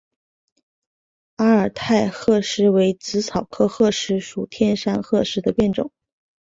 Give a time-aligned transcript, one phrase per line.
[1.35, 5.91] 阿尔泰鹤虱为紫草科鹤虱属天山鹤虱的变种。